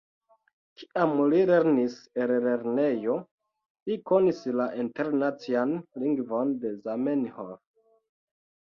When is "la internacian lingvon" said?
4.61-6.57